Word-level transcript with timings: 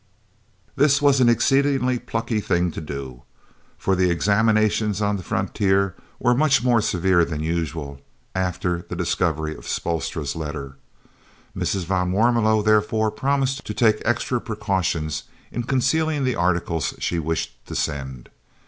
This 0.75 0.99
was 0.99 1.21
an 1.21 1.29
exceedingly 1.29 1.99
plucky 1.99 2.41
thing 2.41 2.71
to 2.71 2.81
do, 2.81 3.21
for 3.77 3.95
the 3.95 4.09
examinations 4.09 4.99
on 4.99 5.15
the 5.15 5.21
frontier 5.21 5.93
were 6.17 6.33
much 6.33 6.63
more 6.63 6.81
severe 6.81 7.23
than 7.23 7.43
usual, 7.43 8.01
after 8.33 8.81
the 8.89 8.95
discovery 8.95 9.55
of 9.55 9.67
Spoelstra's 9.67 10.35
letter. 10.35 10.75
Mrs. 11.55 11.85
van 11.85 12.11
Warmelo 12.11 12.63
therefore 12.65 13.11
promised 13.11 13.63
to 13.63 13.75
take 13.75 14.01
extra 14.03 14.41
precautions 14.41 15.25
in 15.51 15.61
concealing 15.61 16.23
the 16.23 16.33
articles 16.35 16.95
she 16.97 17.19
wished 17.19 17.63
to 17.67 17.75
send. 17.75 18.29